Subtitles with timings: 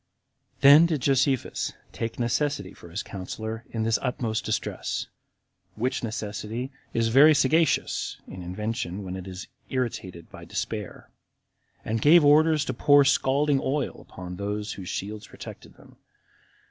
[0.61, 0.61] 28.
[0.67, 5.05] Then did Josephus take necessity for his counselor in this utmost distress,
[5.75, 11.11] [which necessity is very sagacious in invention when it is irritated by despair,]
[11.85, 15.97] and gave orders to pour scalding oil upon those whose shields protected them.